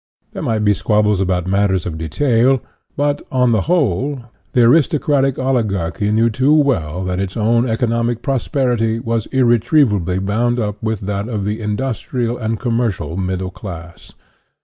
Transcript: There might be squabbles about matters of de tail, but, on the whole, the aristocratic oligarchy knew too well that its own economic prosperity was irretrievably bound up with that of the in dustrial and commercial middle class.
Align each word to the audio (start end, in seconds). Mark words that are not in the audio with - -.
There 0.33 0.41
might 0.41 0.63
be 0.65 0.73
squabbles 0.73 1.21
about 1.21 1.45
matters 1.45 1.85
of 1.85 1.99
de 1.99 2.09
tail, 2.09 2.59
but, 2.97 3.21
on 3.31 3.51
the 3.51 3.61
whole, 3.69 4.21
the 4.53 4.63
aristocratic 4.63 5.37
oligarchy 5.37 6.11
knew 6.11 6.31
too 6.31 6.55
well 6.55 7.03
that 7.03 7.19
its 7.19 7.37
own 7.37 7.69
economic 7.69 8.23
prosperity 8.23 8.99
was 8.99 9.27
irretrievably 9.27 10.17
bound 10.17 10.57
up 10.59 10.81
with 10.81 11.01
that 11.01 11.29
of 11.29 11.45
the 11.45 11.61
in 11.61 11.77
dustrial 11.77 12.35
and 12.41 12.59
commercial 12.59 13.15
middle 13.15 13.51
class. 13.51 14.13